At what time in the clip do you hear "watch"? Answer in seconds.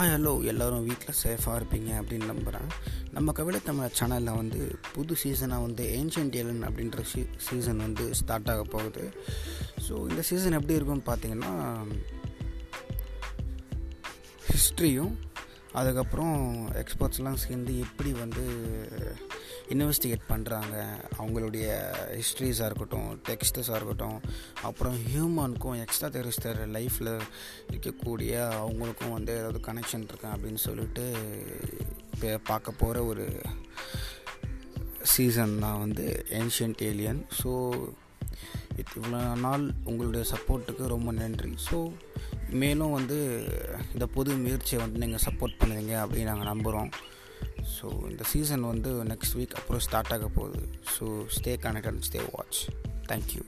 52.32-52.60